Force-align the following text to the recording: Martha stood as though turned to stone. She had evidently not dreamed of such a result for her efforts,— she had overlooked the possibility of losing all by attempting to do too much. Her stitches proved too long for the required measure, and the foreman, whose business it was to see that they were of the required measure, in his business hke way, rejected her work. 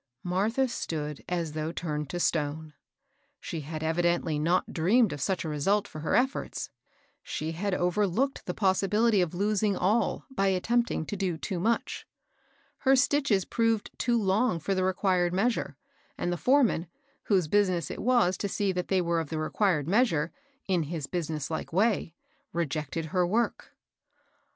Martha 0.23 0.67
stood 0.67 1.23
as 1.29 1.51
though 1.51 1.71
turned 1.71 2.09
to 2.09 2.19
stone. 2.19 2.73
She 3.39 3.59
had 3.61 3.83
evidently 3.83 4.39
not 4.39 4.73
dreamed 4.73 5.13
of 5.13 5.21
such 5.21 5.45
a 5.45 5.47
result 5.47 5.87
for 5.87 5.99
her 6.01 6.15
efforts,— 6.15 6.71
she 7.21 7.51
had 7.51 7.75
overlooked 7.75 8.47
the 8.47 8.55
possibility 8.55 9.21
of 9.21 9.35
losing 9.35 9.77
all 9.77 10.25
by 10.31 10.47
attempting 10.47 11.05
to 11.05 11.15
do 11.15 11.37
too 11.37 11.59
much. 11.59 12.07
Her 12.79 12.95
stitches 12.95 13.45
proved 13.45 13.91
too 13.99 14.19
long 14.19 14.57
for 14.59 14.73
the 14.73 14.83
required 14.83 15.35
measure, 15.35 15.77
and 16.17 16.33
the 16.33 16.35
foreman, 16.35 16.87
whose 17.25 17.47
business 17.47 17.91
it 17.91 17.99
was 18.01 18.37
to 18.37 18.49
see 18.49 18.71
that 18.71 18.87
they 18.87 19.01
were 19.01 19.19
of 19.19 19.29
the 19.29 19.37
required 19.37 19.87
measure, 19.87 20.31
in 20.65 20.81
his 20.81 21.05
business 21.05 21.47
hke 21.49 21.71
way, 21.71 22.15
rejected 22.53 23.05
her 23.13 23.27
work. 23.27 23.75